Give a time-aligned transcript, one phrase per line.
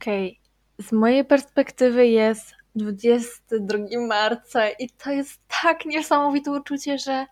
[0.00, 0.40] Okej,
[0.78, 7.26] z mojej perspektywy jest 22 marca i to jest tak niesamowite uczucie, że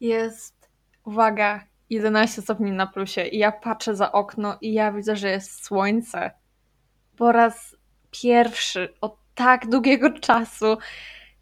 [0.00, 0.70] jest,
[1.04, 5.64] uwaga, 11 stopni na plusie i ja patrzę za okno i ja widzę, że jest
[5.64, 6.30] słońce.
[7.16, 7.76] Po raz
[8.10, 10.78] pierwszy od tak długiego czasu,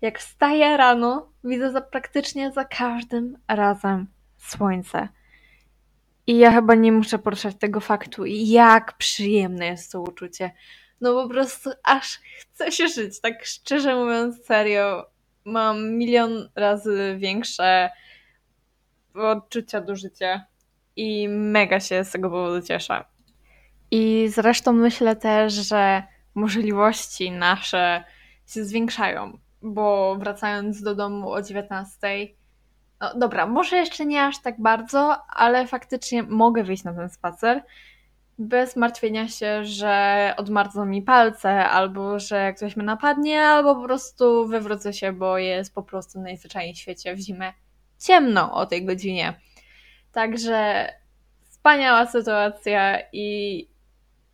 [0.01, 5.09] jak wstaję rano, widzę za praktycznie za każdym razem słońce.
[6.29, 10.51] I ja chyba nie muszę poruszać tego faktu, jak przyjemne jest to uczucie.
[11.01, 15.07] No po prostu aż chce się żyć, tak szczerze mówiąc, serio.
[15.45, 17.91] Mam milion razy większe
[19.15, 20.45] odczucia do życia
[20.97, 23.05] i mega się z tego powodu cieszę.
[23.91, 26.03] I zresztą myślę też, że
[26.35, 28.05] możliwości nasze
[28.47, 31.99] się zwiększają, bo wracając do domu o 19,
[33.01, 37.63] no dobra, może jeszcze nie aż tak bardzo, ale faktycznie mogę wyjść na ten spacer
[38.39, 44.47] bez martwienia się, że odmardzą mi palce, albo że ktoś mnie napadnie, albo po prostu
[44.47, 47.53] wywrócę się, bo jest po prostu najzwyczajniej w świecie w zimę
[47.99, 49.41] ciemno o tej godzinie.
[50.13, 50.89] Także
[51.51, 53.69] wspaniała sytuacja i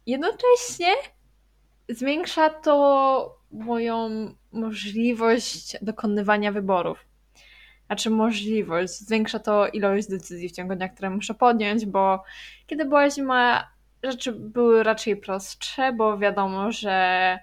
[0.07, 0.95] jednocześnie
[1.89, 4.09] zwiększa to moją
[4.53, 7.05] możliwość dokonywania wyborów.
[7.87, 12.23] Znaczy możliwość, zwiększa to ilość decyzji w ciągu dnia, które muszę podjąć, bo
[12.67, 13.69] kiedy była zima,
[14.03, 17.39] rzeczy były raczej prostsze, bo wiadomo, że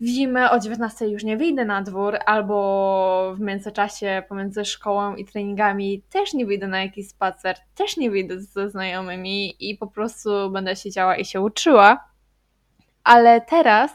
[0.00, 5.24] w zimę o 19 już nie wyjdę na dwór, albo w międzyczasie pomiędzy szkołą i
[5.24, 10.50] treningami też nie wyjdę na jakiś spacer, też nie wyjdę ze znajomymi i po prostu
[10.50, 12.08] będę siedziała i się uczyła.
[13.04, 13.92] Ale teraz.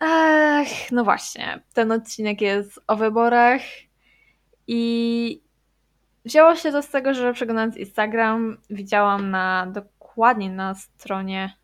[0.00, 3.60] Ach, no właśnie, ten odcinek jest o wyborach
[4.68, 5.42] i
[6.24, 11.56] wzięło się to z tego, że przeglądając Instagram widziałam na dokładnie na stronie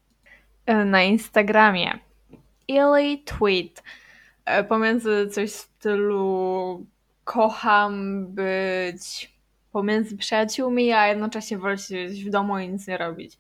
[0.67, 1.99] e, na Instagramie
[2.69, 3.83] Illy Tweet
[4.45, 6.87] e, pomiędzy coś w stylu
[7.25, 9.35] kocham być
[9.73, 13.39] pomiędzy przyjaciółmi, a jednocześnie wolę siedzieć w domu i nic nie robić.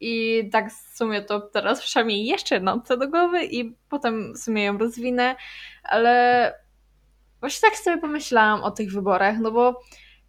[0.00, 4.38] I tak w sumie to teraz przynajmniej jeszcze jedną opcję do głowy i potem w
[4.38, 5.36] sumie ją rozwinę,
[5.82, 6.54] ale
[7.40, 9.80] właśnie tak sobie pomyślałam o tych wyborach, no bo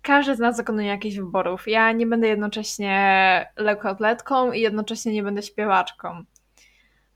[0.02, 1.68] każdy z nas dokonuje jakichś wyborów.
[1.68, 6.24] Ja nie będę jednocześnie lekkoatletką i jednocześnie nie będę śpiewaczką.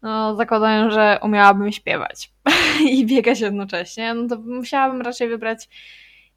[0.01, 2.33] No, zakładając, że umiałabym śpiewać
[2.91, 5.69] i biegać jednocześnie, no to musiałabym raczej wybrać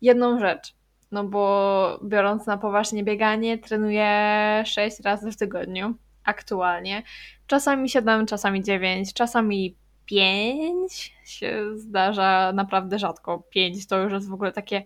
[0.01, 0.75] jedną rzecz.
[1.11, 5.95] No bo biorąc na poważnie bieganie, trenuję 6 razy w tygodniu
[6.25, 7.03] aktualnie.
[7.47, 9.77] Czasami 7, czasami 9, czasami
[10.07, 13.43] 5 się zdarza naprawdę rzadko.
[13.51, 14.83] 5 to już jest w ogóle takie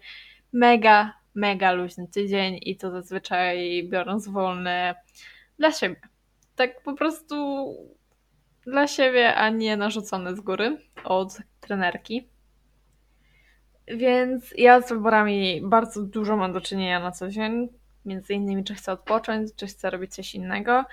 [0.52, 4.94] mega, mega luźny tydzień i to zazwyczaj biorąc wolne
[5.58, 6.00] dla siebie.
[6.56, 7.66] Tak po prostu
[8.66, 12.28] dla siebie, a nie narzucone z góry od trenerki.
[13.86, 17.68] Więc ja z wyborami bardzo dużo mam do czynienia na co dzień.
[18.04, 20.84] Między innymi, czy chcę odpocząć, czy chcę robić coś innego.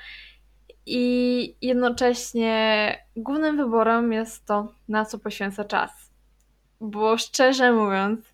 [0.85, 5.91] I jednocześnie głównym wyborem jest to, na co poświęcę czas.
[6.81, 8.34] Bo szczerze mówiąc,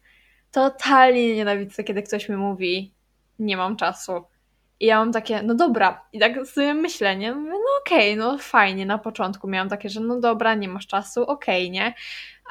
[0.51, 2.93] totalnie nienawidzę, kiedy ktoś mi mówi,
[3.39, 4.23] nie mam czasu.
[4.81, 6.05] I ja mam takie, no dobra.
[6.13, 7.35] I tak sobie myślę, nie?
[7.35, 8.85] Mówię, no okej, okay, no fajnie.
[8.85, 11.93] Na początku miałam takie, że no dobra, nie masz czasu, okej, okay, nie?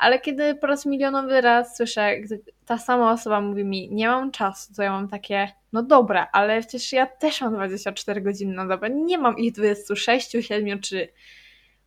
[0.01, 4.31] Ale kiedy po raz milionowy raz słyszę, gdy ta sama osoba mówi mi, nie mam
[4.31, 8.67] czasu, to ja mam takie, no dobra, ale przecież ja też mam 24 godziny na
[8.67, 8.91] dobę.
[8.91, 11.09] Nie mam ich 26, 7 czy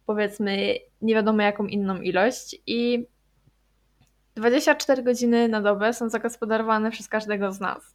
[0.06, 2.56] powiedzmy nie wiadomo jaką inną ilość.
[2.68, 3.08] I
[4.36, 7.93] 24 godziny na dobę są zagospodarowane przez każdego z nas.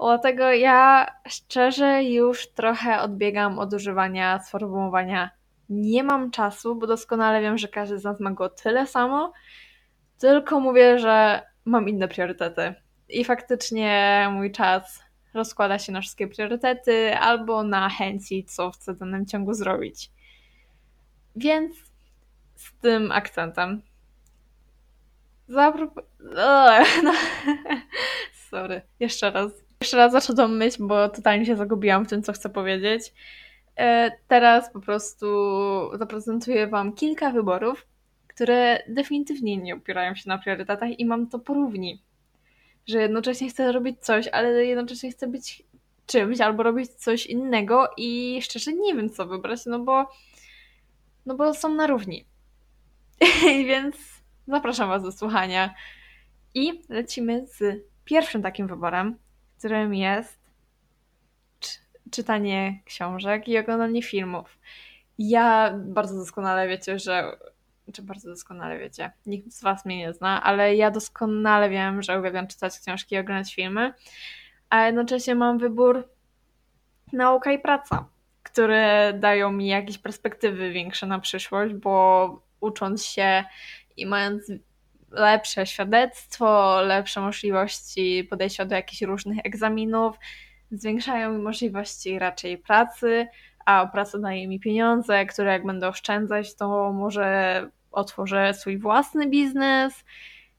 [0.00, 5.30] Dlatego ja szczerze już trochę odbiegam od używania sformułowania
[5.68, 9.32] nie mam czasu, bo doskonale wiem, że każdy z nas ma go tyle samo,
[10.18, 12.74] tylko mówię, że mam inne priorytety.
[13.08, 15.02] I faktycznie mój czas
[15.34, 20.10] rozkłada się na wszystkie priorytety albo na chęci, co chcę w danym ciągu zrobić.
[21.36, 21.76] Więc
[22.54, 23.82] z tym akcentem.
[25.48, 25.94] Zaprop...
[28.50, 29.61] Sorry, jeszcze raz.
[29.82, 33.12] Jeszcze raz zacznę tą myśl, bo totalnie się zagubiłam w tym, co chcę powiedzieć.
[33.76, 35.26] E, teraz po prostu
[35.98, 37.86] zaprezentuję Wam kilka wyborów,
[38.28, 42.02] które definitywnie nie opierają się na priorytetach i mam to porówni.
[42.86, 45.62] Że jednocześnie chcę robić coś, ale jednocześnie chcę być
[46.06, 50.10] czymś albo robić coś innego i szczerze nie wiem, co wybrać, no bo,
[51.26, 52.26] no bo są na równi.
[53.68, 53.96] Więc
[54.48, 55.74] zapraszam Was do słuchania.
[56.54, 59.16] I lecimy z pierwszym takim wyborem,
[59.62, 60.38] którym jest
[62.10, 64.58] czytanie książek i oglądanie filmów.
[65.18, 67.36] ja bardzo doskonale wiecie, że
[67.92, 72.20] czy bardzo doskonale wiecie, nikt z Was mnie nie zna, ale ja doskonale wiem, że
[72.20, 73.94] uwielbiam czytać książki i oglądać filmy,
[74.70, 76.08] a jednocześnie mam wybór
[77.12, 78.08] nauka i praca,
[78.42, 83.44] które dają mi jakieś perspektywy większe na przyszłość, bo ucząc się
[83.96, 84.52] i mając
[85.12, 90.16] lepsze świadectwo, lepsze możliwości podejścia do jakichś różnych egzaminów,
[90.70, 93.26] zwiększają mi możliwości raczej pracy,
[93.66, 100.04] a praca daje mi pieniądze, które jak będę oszczędzać, to może otworzę swój własny biznes,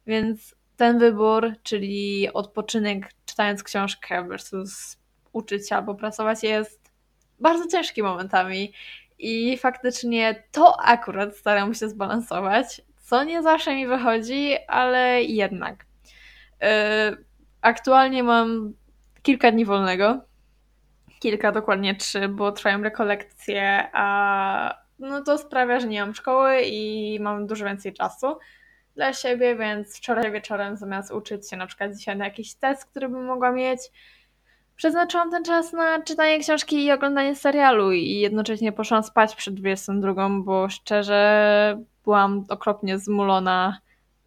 [0.07, 4.97] więc ten wybór, czyli odpoczynek czytając książkę versus
[5.33, 6.91] uczyć się albo pracować jest
[7.39, 8.73] bardzo ciężki momentami
[9.19, 15.85] i faktycznie to akurat staram się zbalansować, co nie zawsze mi wychodzi, ale jednak.
[16.61, 16.67] Yy,
[17.61, 18.73] aktualnie mam
[19.21, 20.21] kilka dni wolnego,
[21.19, 27.17] kilka, dokładnie trzy, bo trwają rekolekcje, a no to sprawia, że nie mam szkoły i
[27.21, 28.37] mam dużo więcej czasu
[28.95, 33.09] dla siebie, więc wczoraj wieczorem zamiast uczyć się na przykład dzisiaj na jakiś test, który
[33.09, 33.79] bym mogła mieć,
[34.75, 40.29] przeznaczyłam ten czas na czytanie książki i oglądanie serialu i jednocześnie poszłam spać przed 22,
[40.29, 43.79] bo szczerze byłam okropnie zmulona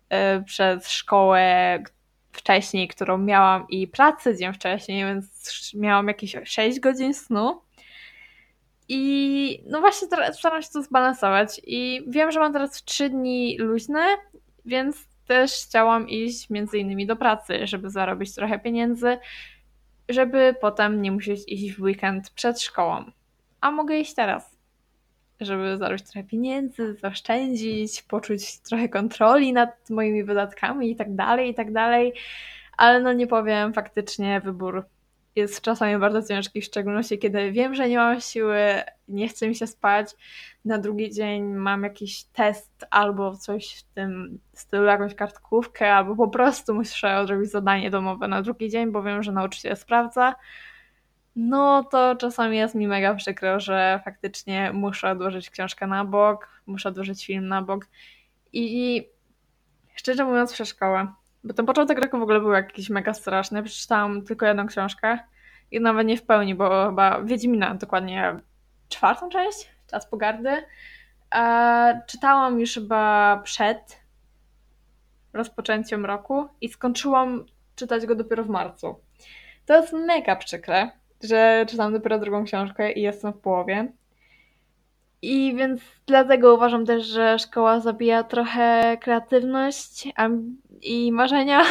[0.09, 1.79] e, przez szkołę,
[2.37, 7.61] wcześniej, którą miałam i pracę dzień wcześniej, więc miałam jakieś 6 godzin snu.
[8.89, 13.59] I no właśnie teraz staram się to zbalansować i wiem, że mam teraz 3 dni
[13.59, 14.07] luźne,
[14.65, 19.19] więc też chciałam iść między innymi do pracy, żeby zarobić trochę pieniędzy,
[20.09, 23.05] żeby potem nie musieć iść w weekend przed szkołą.
[23.61, 24.57] A mogę iść teraz,
[25.41, 31.55] żeby zarobić trochę pieniędzy, zaoszczędzić, poczuć trochę kontroli nad moimi wydatkami i tak dalej, i
[31.55, 32.13] tak dalej
[32.77, 34.85] ale no nie powiem, faktycznie wybór
[35.37, 38.59] jest czasami bardzo ciężki, w szczególności kiedy wiem, że nie mam siły,
[39.09, 40.11] nie chce mi się spać,
[40.65, 46.29] na drugi dzień mam jakiś test albo coś w tym stylu, jakąś kartkówkę, albo po
[46.29, 50.35] prostu muszę odrobić zadanie domowe na drugi dzień, bo wiem, że nauczyciel sprawdza,
[51.37, 56.89] no to czasami jest mi mega przykro, że faktycznie muszę odłożyć książkę na bok, muszę
[56.89, 57.87] odłożyć film na bok
[58.53, 59.09] i
[59.95, 63.63] szczerze mówiąc przeszkoła bo ten początek roku w ogóle był jakiś mega straszny.
[63.63, 65.19] Przeczytałam tylko jedną książkę
[65.71, 68.41] i nawet nie w pełni, bo chyba Wiedźmina dokładnie
[68.89, 70.51] czwartą część, Czas Pogardy.
[71.35, 74.01] E, czytałam już chyba przed
[75.33, 77.45] rozpoczęciem roku i skończyłam
[77.77, 79.01] czytać go dopiero w marcu.
[79.67, 80.91] To jest mega przykre,
[81.23, 83.93] że czytam dopiero drugą książkę i jestem w połowie.
[85.23, 90.09] I więc dlatego uważam też, że szkoła zabija trochę kreatywność
[90.83, 91.63] i marzenia,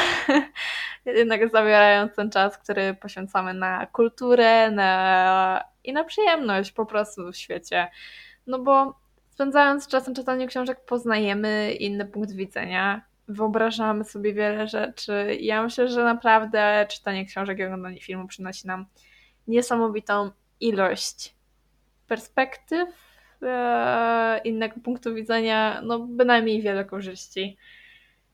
[1.06, 5.64] jednak zabierając ten czas, który poświęcamy na kulturę na...
[5.84, 7.88] i na przyjemność po prostu w świecie.
[8.48, 9.00] No bo
[9.30, 15.38] spędzając czas na czytaniu książek poznajemy inny punkt widzenia, wyobrażamy sobie wiele rzeczy.
[15.40, 18.86] Ja myślę, że naprawdę czytanie książek i oglądanie filmu przynosi nam
[19.48, 21.36] niesamowitą ilość
[22.08, 22.90] perspektyw,
[23.42, 27.58] e, innego punktu widzenia, no bynajmniej wiele korzyści.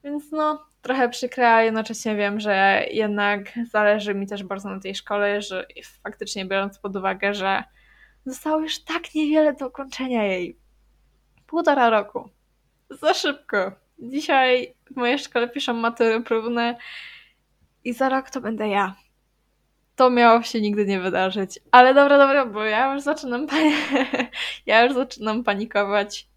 [0.04, 4.96] Więc no, trochę przykre, ale jednocześnie wiem, że jednak zależy mi też bardzo na tej
[4.96, 5.66] szkole, że
[6.04, 7.64] faktycznie biorąc pod uwagę, że
[8.26, 10.58] zostało już tak niewiele do ukończenia jej.
[11.48, 12.30] Półtora roku.
[12.90, 13.72] Za szybko.
[14.00, 16.78] Dzisiaj w mojej szkole piszą matury próbne
[17.84, 18.96] i za rok to będę ja.
[19.96, 21.60] To miało się nigdy nie wydarzyć.
[21.72, 23.48] Ale dobra, dobra, bo ja już zaczynam
[24.66, 26.28] ja już zaczynam panikować.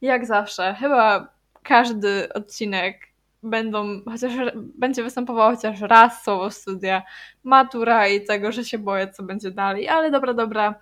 [0.00, 0.76] Jak zawsze.
[0.80, 1.35] Chyba
[1.68, 3.00] każdy odcinek
[3.42, 7.02] będą, chociaż będzie występował chociaż raz słowo studia,
[7.44, 9.88] matura i tego, że się boję, co będzie dalej.
[9.88, 10.74] Ale dobra, dobra,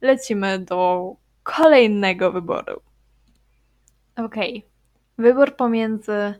[0.00, 2.80] lecimy do kolejnego wyboru.
[4.16, 4.58] Okej.
[4.58, 4.70] Okay.
[5.18, 6.34] Wybór pomiędzy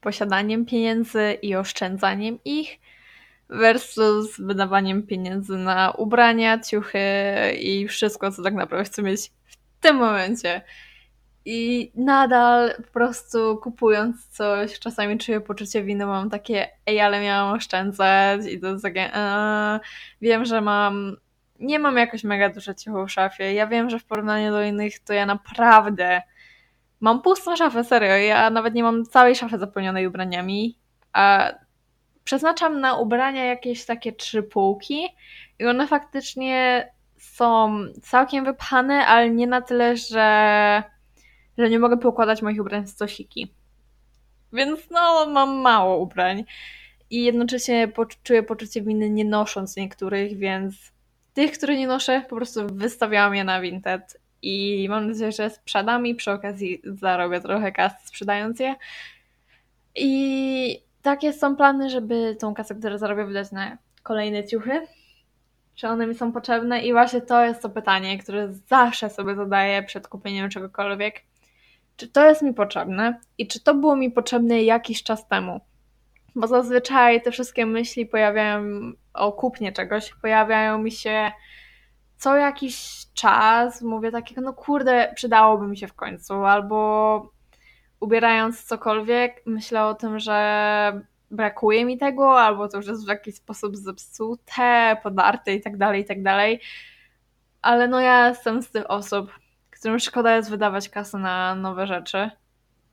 [0.00, 2.78] posiadaniem pieniędzy i oszczędzaniem ich
[3.48, 6.98] versus wydawaniem pieniędzy na ubrania, ciuchy
[7.60, 10.62] i wszystko, co tak naprawdę chcę mieć w tym momencie.
[11.44, 17.54] I nadal po prostu kupując coś, czasami czuję poczucie winy, mam takie, ej, ale miałam
[17.56, 19.80] oszczędzać i to jest takie, eee,
[20.20, 21.16] wiem, że mam,
[21.60, 23.54] nie mam jakoś mega dużo ciuchów w szafie.
[23.54, 26.22] Ja wiem, że w porównaniu do innych to ja naprawdę
[27.00, 28.16] mam pustą szafę, serio.
[28.16, 30.78] Ja nawet nie mam całej szafy zapełnionej ubraniami,
[31.12, 31.52] a
[32.24, 35.08] przeznaczam na ubrania jakieś takie trzy półki
[35.58, 40.82] i one faktycznie są całkiem wypchane, ale nie na tyle, że
[41.58, 43.54] że nie mogę pokładać moich ubrań w stosiki.
[44.52, 46.44] Więc no, mam mało ubrań.
[47.10, 47.92] I jednocześnie
[48.22, 50.92] czuję poczucie winy nie nosząc niektórych, więc
[51.34, 54.20] tych, które nie noszę, po prostu wystawiałam je na Vinted.
[54.42, 58.74] i mam nadzieję, że sprzedam i przy okazji zarobię trochę kas sprzedając je.
[59.94, 64.86] I takie są plany, żeby tą kasę, którą zarobię, wydać na kolejne ciuchy.
[65.74, 66.82] Czy one mi są potrzebne?
[66.82, 71.22] I właśnie to jest to pytanie, które zawsze sobie zadaję przed kupieniem czegokolwiek.
[71.96, 73.20] Czy to jest mi potrzebne?
[73.38, 75.60] I czy to było mi potrzebne jakiś czas temu?
[76.34, 78.62] Bo zazwyczaj te wszystkie myśli pojawiają
[79.14, 81.32] o kupnie czegoś, pojawiają mi się
[82.22, 87.32] co jakiś czas, mówię takiego, no kurde, przydałoby mi się w końcu, albo
[88.00, 93.34] ubierając cokolwiek, myślę o tym, że brakuje mi tego, albo to już jest w jakiś
[93.34, 96.60] sposób zepsute, podarte i tak dalej, i tak dalej.
[97.62, 99.32] Ale no ja jestem z tych osób,
[99.82, 102.30] którym szkoda jest wydawać kasę na nowe rzeczy.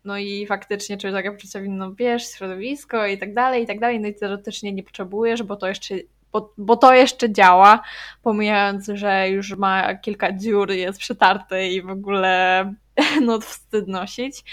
[0.05, 3.99] No i faktycznie czuję takie poczucie, no wiesz, środowisko i tak dalej, i tak dalej,
[3.99, 5.95] no i teoretycznie nie potrzebujesz, bo to jeszcze
[6.31, 7.83] bo, bo to jeszcze działa,
[8.23, 12.73] pomijając, że już ma kilka dziur, jest przetarty i w ogóle
[13.27, 14.43] no wstyd nosić.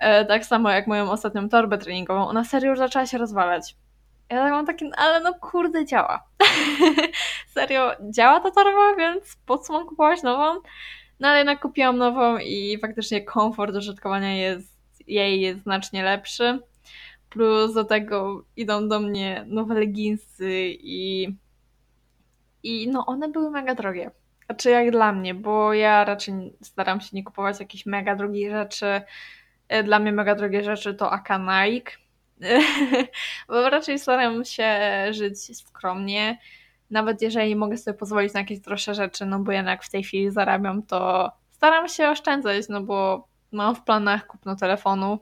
[0.00, 3.76] E, tak samo jak moją ostatnią torbę treningową, ona serio już zaczęła się rozwalać.
[4.30, 6.24] Ja tak mam takie, ale no kurde, działa.
[7.54, 10.60] serio, działa ta torba, więc po co mam kupować nową?
[11.20, 16.60] No ale jednak kupiłam nową i faktycznie komfort użytkowania jest, jej jest znacznie lepszy.
[17.30, 21.28] Plus do tego idą do mnie nowe leginsy i,
[22.62, 24.10] i no one były mega drogie.
[24.46, 29.00] Znaczy jak dla mnie, bo ja raczej staram się nie kupować jakichś mega drogich rzeczy.
[29.68, 31.92] E, dla mnie mega drogie rzeczy to Aka Nike.
[33.48, 36.38] bo raczej staram się żyć skromnie.
[36.90, 40.30] Nawet jeżeli mogę sobie pozwolić na jakieś droższe rzeczy, no bo jednak w tej chwili
[40.30, 45.18] zarabiam, to staram się oszczędzać, no bo mam w planach kupno telefonu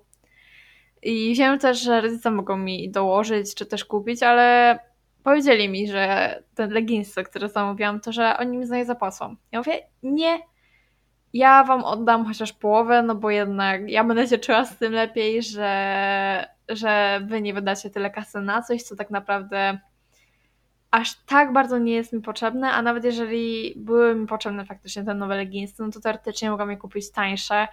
[1.03, 4.79] i wiem też, że rodzice mogą mi dołożyć, czy też kupić, ale
[5.23, 9.37] powiedzieli mi, że te leginsy, które zamówiłam, to że oni mi za nie zapłacą.
[9.53, 10.39] Ja mówię, nie,
[11.33, 15.43] ja wam oddam chociaż połowę, no bo jednak ja będę się czuła z tym lepiej,
[15.43, 19.79] że, że wy nie wydacie tyle kasy na coś, co tak naprawdę
[20.91, 25.15] aż tak bardzo nie jest mi potrzebne, a nawet jeżeli były mi potrzebne faktycznie te
[25.15, 27.69] nowe leginsy, no to teoretycznie mogłam je kupić tańsze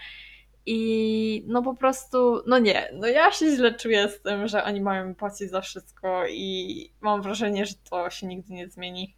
[0.65, 4.81] i no po prostu, no nie, no ja się źle czuję z tym, że oni
[4.81, 9.15] mają mi płacić za wszystko i mam wrażenie, że to się nigdy nie zmieni.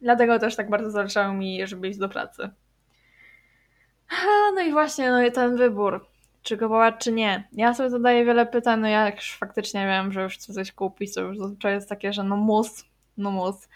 [0.00, 2.50] Dlatego też tak bardzo zależało mi, żeby iść do pracy.
[4.54, 6.06] No i właśnie, no i ten wybór,
[6.42, 7.48] czy kupować, czy nie.
[7.52, 11.14] Ja sobie zadaję wiele pytań, no ja już faktycznie wiem, że już chcę coś kupić,
[11.14, 12.84] to już zazwyczaj jest takie, że no mus,
[13.18, 13.68] no mus.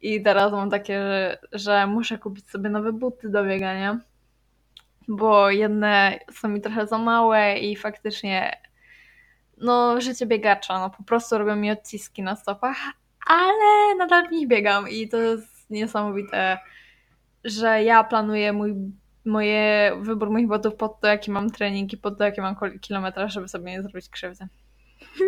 [0.00, 4.00] I teraz mam takie, że, że muszę kupić sobie nowe buty do biegania
[5.08, 8.60] bo jedne są mi trochę za małe i faktycznie
[9.58, 12.76] no życie biegacza, no po prostu robią mi odciski na stopach,
[13.26, 16.58] ale nadal w nich biegam i to jest niesamowite,
[17.44, 18.74] że ja planuję mój
[19.24, 23.32] moje, wybór moich botów pod to, jaki mam trening i pod to, jaki mam kilometraż,
[23.32, 24.48] żeby sobie nie zrobić krzywdy.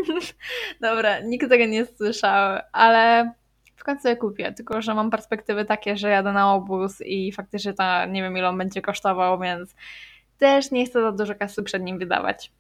[0.81, 3.33] Dobra, nikt tego nie słyszał, ale
[3.77, 7.73] w końcu je kupię, tylko że mam perspektywy takie, że jadę na obóz i faktycznie
[7.73, 9.75] ta, nie wiem ile on będzie kosztował, więc
[10.39, 12.53] też nie chcę za dużo kasy przed nim wydawać.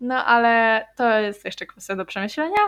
[0.00, 2.62] No ale to jest jeszcze kwestia do przemyślenia,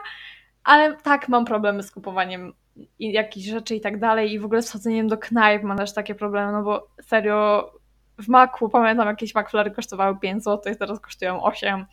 [0.64, 2.52] ale tak mam problemy z kupowaniem
[2.98, 6.14] jakichś rzeczy i tak dalej i w ogóle z chodzeniem do knajp mam też takie
[6.14, 7.70] problemy, no bo serio
[8.18, 11.86] w Macu pamiętam jakieś McFlurry kosztowały 5 zł, teraz kosztują 8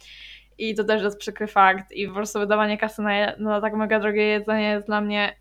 [0.57, 3.99] i to też jest przykry fakt i po prostu wydawanie kasy na, na tak mega
[3.99, 5.35] drogie jedzenie jest dla mnie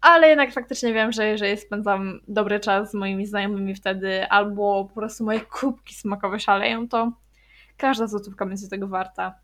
[0.00, 4.94] ale jednak faktycznie wiem, że jeżeli spędzam dobry czas z moimi znajomymi wtedy, albo po
[4.94, 7.12] prostu moje kubki smakowe szaleją, to
[7.76, 9.34] każda złotówka będzie tego warta.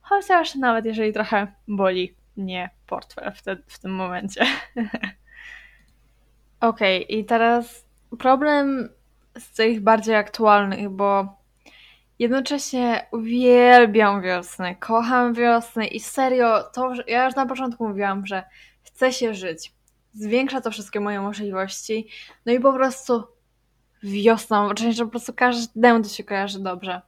[0.00, 4.46] Chociaż nawet jeżeli trochę boli mnie portfel w, te, w tym momencie.
[6.60, 7.86] Okej, okay, i teraz
[8.18, 8.88] problem
[9.38, 11.37] z tych bardziej aktualnych, bo
[12.18, 18.42] jednocześnie uwielbiam wiosnę, kocham wiosnę i serio, to ja już na początku mówiłam, że
[18.82, 19.72] chcę się żyć.
[20.12, 22.08] Zwiększa to wszystkie moje możliwości.
[22.46, 23.24] No i po prostu
[24.02, 27.02] wiosna, mam wrażenie, że po prostu każdemu to się kojarzy dobrze.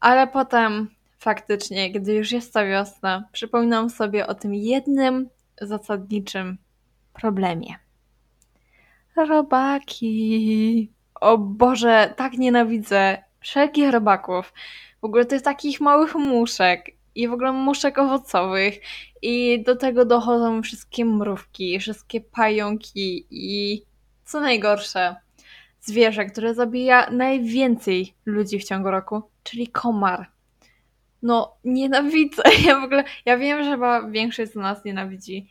[0.00, 5.28] Ale potem faktycznie, gdy już jest ta wiosna, przypominam sobie o tym jednym
[5.60, 6.58] zasadniczym
[7.12, 7.74] problemie.
[9.16, 10.92] Robaki.
[11.14, 14.52] O Boże, tak nienawidzę wszelkich robaków.
[15.00, 18.74] W ogóle jest takich małych muszek i w ogóle muszek owocowych
[19.22, 23.82] i do tego dochodzą wszystkie mrówki, wszystkie pająki i
[24.24, 25.16] co najgorsze,
[25.80, 30.26] zwierzę, które zabija najwięcej ludzi w ciągu roku, czyli komar.
[31.22, 32.42] No, nienawidzę.
[32.66, 35.48] Ja w ogóle, ja wiem, że chyba większość z nas nienawidzi,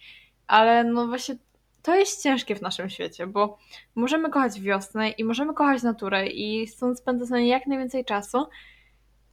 [0.47, 1.35] ale no właśnie
[1.81, 3.57] to jest ciężkie w naszym świecie, bo
[3.95, 8.45] możemy kochać wiosnę i możemy kochać naturę i chcąc spędzać na niej jak najwięcej czasu,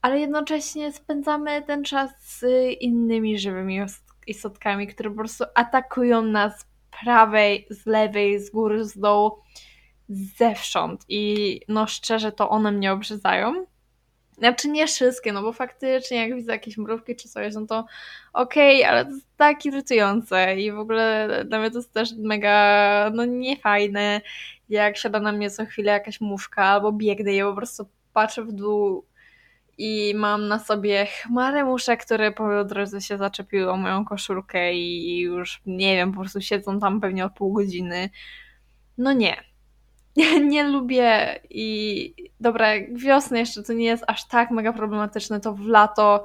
[0.03, 2.45] ale jednocześnie spędzamy ten czas z
[2.81, 3.81] innymi żywymi
[4.27, 6.67] istotkami, które po prostu atakują nas z
[7.05, 9.39] prawej, z lewej, z góry, z dołu,
[10.09, 11.05] zewsząd.
[11.09, 13.67] I no szczerze, to one mnie obrzydzają.
[14.39, 17.85] Znaczy nie wszystkie, no bo faktycznie jak widzę jakieś mrówki czy coś, no to
[18.33, 22.13] okej, okay, ale to jest tak irytujące i w ogóle dla mnie to jest też
[22.19, 24.21] mega, no niefajne,
[24.69, 28.53] jak siada na mnie co chwilę jakaś muszka albo biegnę i po prostu patrzę w
[28.53, 29.05] dół
[29.79, 35.21] i mam na sobie chmarę muszek, które po drodze się zaczepiły o moją koszulkę i
[35.21, 38.11] już, nie wiem, po prostu siedzą tam pewnie od pół godziny.
[38.99, 39.48] No nie.
[40.51, 45.67] Nie lubię i dobra, wiosnę jeszcze to nie jest aż tak mega problematyczne, to w
[45.67, 46.25] lato,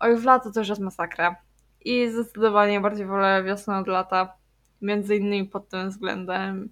[0.00, 1.36] oj w lato to już jest masakra.
[1.84, 4.36] I zdecydowanie bardziej wolę wiosnę od lata,
[4.82, 6.70] między innymi pod tym względem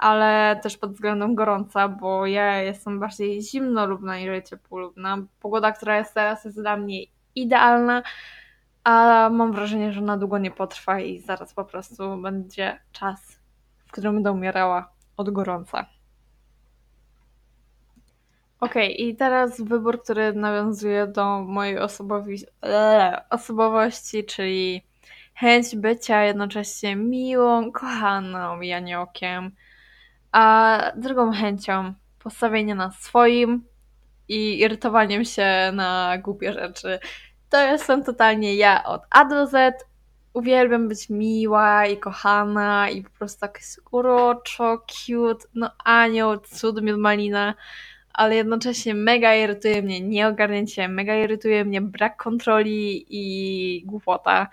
[0.00, 5.18] ale też pod względem gorąca, bo ja jestem bardziej zimnolubna niż ciepłolubna.
[5.40, 7.02] Pogoda, która jest teraz, jest dla mnie
[7.34, 8.02] idealna,
[8.84, 13.38] a mam wrażenie, że na długo nie potrwa i zaraz po prostu będzie czas,
[13.86, 15.86] w którym będę umierała od gorąca.
[18.60, 22.46] Okay, i teraz wybór, który nawiązuje do mojej osobowi-
[23.30, 24.86] osobowości, czyli
[25.34, 29.50] chęć bycia jednocześnie miłą, kochaną Janiokiem,
[30.32, 33.64] a drugą chęcią postawienie na swoim
[34.28, 36.98] i irytowaniem się na głupie rzeczy.
[37.50, 39.89] To jestem totalnie ja od A do Z.
[40.32, 43.60] Uwielbiam być miła i kochana i po prostu tak
[43.90, 47.54] uroczo, cute, no anioł, cud, malina,
[48.12, 54.48] ale jednocześnie mega irytuje mnie nieogarnięcie, mega irytuje mnie brak kontroli i głupota.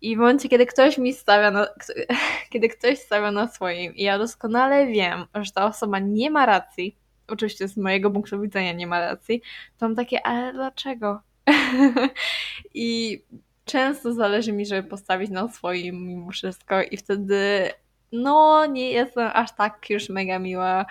[0.00, 1.66] I w momencie, kiedy ktoś mi stawia na,
[2.50, 6.96] kiedy ktoś stawia na swoim i ja doskonale wiem, że ta osoba nie ma racji,
[7.28, 9.42] oczywiście z mojego punktu widzenia nie ma racji,
[9.78, 11.20] to mam takie, ale dlaczego?
[12.74, 13.18] I
[13.64, 17.70] często zależy mi, żeby postawić na swoim mimo wszystko i wtedy
[18.12, 20.86] no nie jestem aż tak już mega miła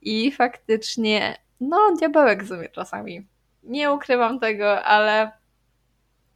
[0.00, 3.26] i faktycznie no diabełek sobie czasami.
[3.62, 5.30] Nie ukrywam tego, ale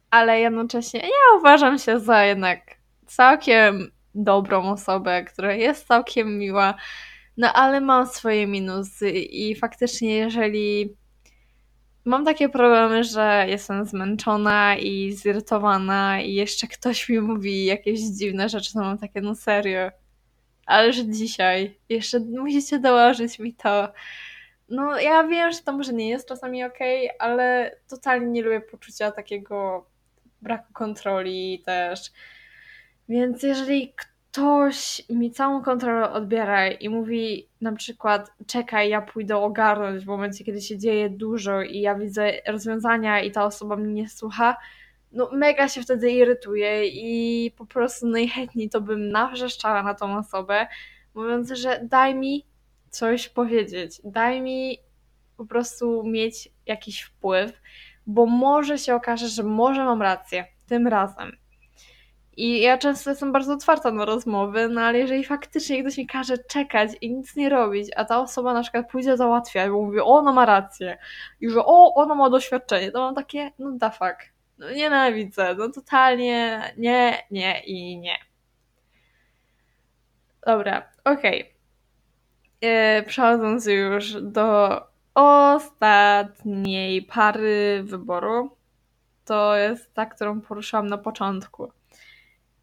[0.09, 2.59] ale jednocześnie ja uważam się za jednak
[3.05, 6.73] całkiem dobrą osobę, która jest całkiem miła,
[7.37, 10.95] no ale mam swoje minusy i faktycznie jeżeli
[12.05, 18.49] mam takie problemy, że jestem zmęczona i zirytowana i jeszcze ktoś mi mówi jakieś dziwne
[18.49, 19.91] rzeczy, to mam takie, no serio,
[20.65, 23.93] ale że dzisiaj jeszcze musicie dołożyć mi to.
[24.69, 28.61] No ja wiem, że to może nie jest czasami okej, okay, ale totalnie nie lubię
[28.61, 29.85] poczucia takiego
[30.41, 32.11] braku kontroli też.
[33.09, 34.14] Więc jeżeli ktoś
[35.09, 40.61] mi całą kontrolę odbiera i mówi na przykład czekaj, ja pójdę ogarnąć w momencie, kiedy
[40.61, 44.57] się dzieje dużo i ja widzę rozwiązania i ta osoba mnie nie słucha,
[45.11, 50.67] no mega się wtedy irytuje i po prostu najchętniej to bym nawrzeszczała na tą osobę,
[51.13, 52.45] mówiąc, że daj mi
[52.89, 54.77] coś powiedzieć, daj mi
[55.37, 57.61] po prostu mieć jakiś wpływ,
[58.07, 61.37] bo może się okaże, że może mam rację tym razem.
[62.37, 66.37] I ja często jestem bardzo otwarta na rozmowy, no ale jeżeli faktycznie ktoś mi każe
[66.37, 70.33] czekać i nic nie robić, a ta osoba na przykład pójdzie załatwiać, bo mówi, ona
[70.33, 70.97] ma rację
[71.41, 74.35] i że o, ona ma doświadczenie, to mam takie, no da fuck.
[74.57, 78.17] No nienawidzę, no totalnie nie, nie i nie.
[80.45, 81.41] Dobra, okej.
[81.41, 81.55] Okay.
[82.61, 84.81] E, przechodząc już do
[85.13, 88.57] ostatniej pary wyboru,
[89.25, 91.71] to jest ta, którą poruszałam na początku.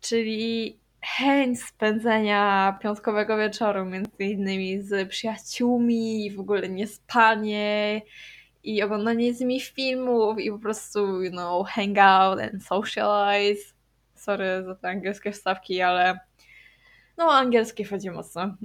[0.02, 8.02] Czyli chęć spędzenia piątkowego wieczoru, między innymi z przyjaciółmi, w ogóle niespanie
[8.64, 13.74] i oglądanie z nimi filmów i po prostu, you know, hang out and socialize.
[14.14, 16.18] Sorry za te angielskie wstawki, ale
[17.16, 18.56] no angielski chodzi mocno.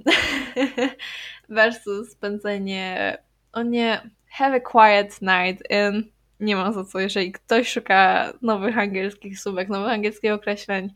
[1.48, 3.18] Versus spędzenie,
[3.52, 7.00] o nie, have a quiet night in nie ma za co.
[7.00, 10.92] Jeżeli ktoś szuka nowych angielskich słówek, nowych angielskich określeń,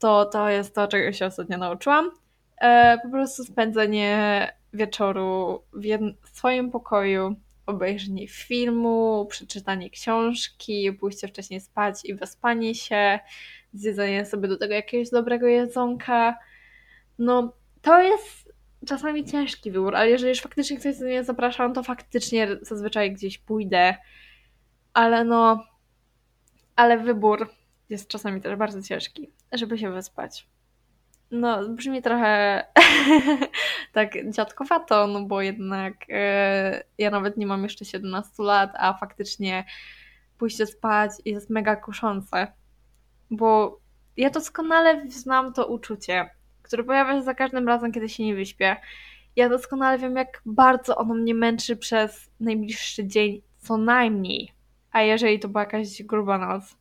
[0.00, 2.10] to to jest to, czego się ostatnio nauczyłam.
[2.60, 5.62] E, po prostu spędzenie wieczoru
[6.22, 7.36] w swoim pokoju,
[7.66, 13.18] obejrzenie filmu, przeczytanie książki, pójście wcześniej spać i wyspanie się,
[13.72, 16.38] zjedzenie sobie do tego jakiegoś dobrego jedzonka.
[17.18, 18.52] No, to jest
[18.86, 23.94] czasami ciężki wybór, ale jeżeli już faktycznie ktoś mnie zapraszam, to faktycznie zazwyczaj gdzieś pójdę
[24.92, 25.64] ale no,
[26.76, 27.48] ale wybór
[27.90, 30.46] jest czasami też bardzo ciężki, żeby się wyspać.
[31.30, 32.64] no brzmi trochę
[33.92, 39.64] tak dziadkowato, no bo jednak e, ja nawet nie mam jeszcze 17 lat, a faktycznie
[40.38, 42.52] pójście spać jest mega kuszące,
[43.30, 43.80] bo
[44.16, 46.30] ja doskonale znam to uczucie,
[46.62, 48.76] które pojawia się za każdym razem, kiedy się nie wyśpię.
[49.36, 54.52] Ja doskonale wiem, jak bardzo ono mnie męczy przez najbliższy dzień, co najmniej.
[54.92, 56.76] A jeżeli to była jakaś gruba noc,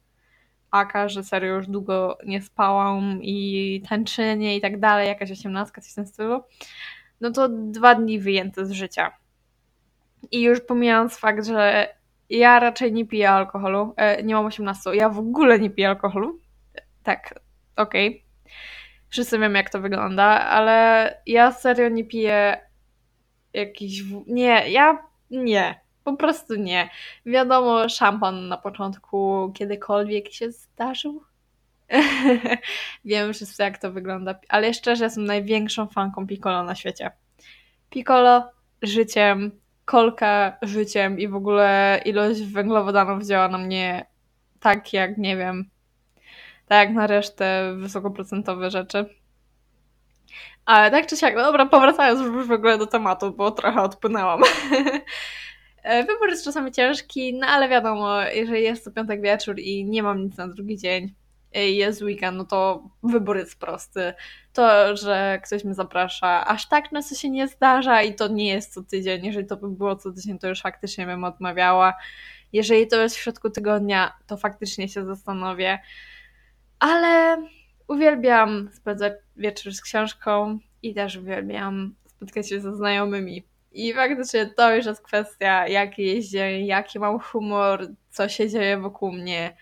[0.71, 5.91] aka, że serio już długo nie spałam i tańczenie i tak dalej, jakaś osiemnastka, coś
[5.91, 6.43] w tym stylu,
[7.21, 9.11] no to dwa dni wyjęte z życia.
[10.31, 11.87] I już pomijając fakt, że
[12.29, 16.39] ja raczej nie piję alkoholu, e, nie mam 18, ja w ogóle nie piję alkoholu.
[17.03, 17.39] Tak,
[17.75, 18.07] okej.
[18.07, 18.29] Okay.
[19.09, 22.61] Wszyscy wiemy, jak to wygląda, ale ja serio nie piję
[23.53, 24.03] jakiś.
[24.27, 24.97] Nie, ja
[25.31, 25.79] nie.
[26.11, 26.89] Po prostu nie.
[27.25, 31.23] Wiadomo, szampan na początku kiedykolwiek się zdarzył.
[33.05, 37.11] Wiem wszyscy, jak to wygląda, ale szczerze jestem największą fanką Piccolo na świecie.
[37.89, 39.51] Piccolo życiem,
[39.85, 44.05] kolka życiem i w ogóle ilość węglowodanów działa na mnie
[44.59, 45.69] tak jak, nie wiem,
[46.67, 49.05] tak jak na resztę wysokoprocentowe rzeczy.
[50.65, 54.41] Ale tak czy siak, no dobra, powracając już w ogóle do tematu, bo trochę odpłynęłam.
[55.89, 60.03] E, wybór jest czasami ciężki, no ale wiadomo, jeżeli jest to piątek wieczór i nie
[60.03, 61.13] mam nic na drugi dzień,
[61.53, 64.13] e, jest weekend, no to wybór jest prosty.
[64.53, 68.73] To, że ktoś mnie zaprasza, aż tak często się nie zdarza i to nie jest
[68.73, 69.25] co tydzień.
[69.25, 71.93] Jeżeli to by było co tydzień, to już faktycznie bym odmawiała.
[72.53, 75.79] Jeżeli to jest w środku tygodnia, to faktycznie się zastanowię.
[76.79, 77.43] Ale
[77.87, 83.43] uwielbiam spędzać wieczór z książką i też uwielbiam spotkać się ze znajomymi.
[83.71, 88.77] I faktycznie to już jest kwestia, jaki jest dzień, jaki mam humor, co się dzieje
[88.77, 89.55] wokół mnie.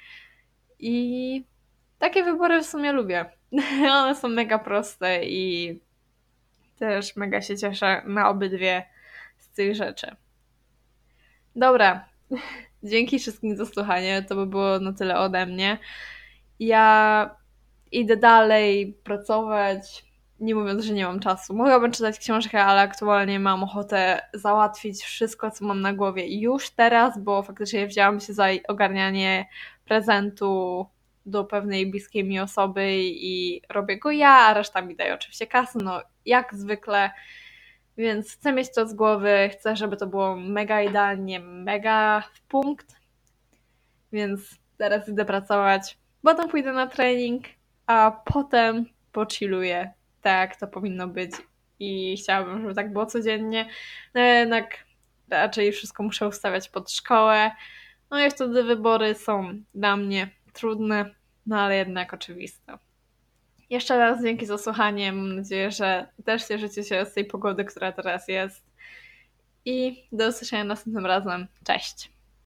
[0.79, 1.45] I
[1.99, 3.25] takie wybory w sumie lubię.
[3.91, 5.79] One są mega proste i
[6.79, 8.85] też mega się cieszę na obydwie
[9.37, 10.15] z tych rzeczy.
[11.55, 12.05] Dobra.
[12.83, 14.23] Dzięki wszystkim za słuchanie.
[14.29, 15.77] To by było na tyle ode mnie.
[16.59, 17.35] Ja
[17.91, 20.05] idę dalej pracować,
[20.39, 21.55] nie mówiąc, że nie mam czasu.
[21.55, 27.19] Mogłabym czytać książkę, ale aktualnie mam ochotę załatwić wszystko, co mam na głowie już teraz,
[27.19, 29.45] bo faktycznie wzięłam się za ogarnianie
[29.85, 30.85] prezentu
[31.25, 35.79] do pewnej bliskiej mi osoby i robię go ja, a reszta mi daje oczywiście kasę,
[35.83, 37.11] no jak zwykle.
[37.97, 42.95] Więc chcę mieć to z głowy, chcę, żeby to było mega idealnie, mega w punkt.
[44.11, 47.45] Więc teraz idę pracować, potem pójdę na trening,
[47.87, 49.96] a potem pochilluję
[50.27, 51.31] tak to powinno być
[51.79, 53.69] i chciałabym, żeby tak było codziennie.
[54.13, 54.85] No jednak
[55.29, 57.51] raczej wszystko muszę ustawiać pod szkołę.
[58.11, 62.77] No i wtedy wybory są dla mnie trudne, no ale jednak oczywiste.
[63.69, 65.11] Jeszcze raz dzięki za słuchanie.
[65.11, 68.65] Mam nadzieję, że też cieszycie się z tej pogody, która teraz jest.
[69.65, 71.47] I do usłyszenia następnym razem.
[71.63, 72.16] Cześć!